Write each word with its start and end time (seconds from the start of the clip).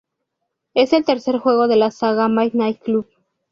Es 0.73 0.93
el 0.93 1.05
tercer 1.05 1.37
juego 1.37 1.67
de 1.67 1.75
la 1.75 1.91
saga 1.91 2.27
Midnight 2.27 2.81
Club. 2.81 3.07